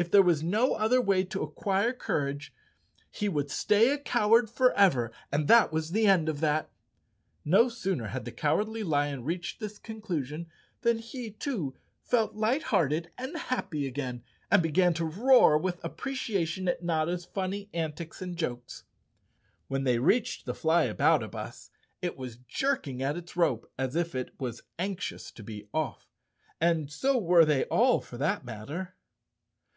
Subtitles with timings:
[0.00, 2.54] If there was no other way to acquire courage,
[3.10, 6.70] he would stay a coward forever and that was the end of that!
[7.44, 10.46] No sooner had the Cowardly Lion reached this conclusion,
[10.82, 15.96] than he, too, felt light¬ hearted and happy again and began to roar with ap¬
[15.96, 18.84] preciation at Notta's funny antics and jokes.
[19.66, 21.70] When they reached the Flyaboutabus,
[22.00, 26.06] it was jerking at its rope as if it was anxious to be off,
[26.60, 28.94] and so were they all for that matter.